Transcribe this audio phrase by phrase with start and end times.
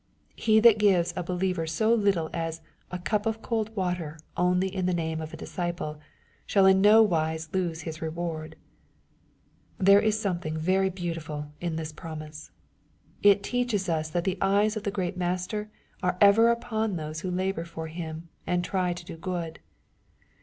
[0.35, 2.59] He that gives a believer so little as"
[2.91, 5.99] a cup of cold water only in the name of a disciple
[6.47, 8.55] shall in no wise lose his reward/'
[9.77, 12.49] There is something very beautiful in this promise.
[13.21, 15.69] It teaches us that the eyes of the great Master
[16.01, 19.59] are ever upon those who labor for him, and try to do good.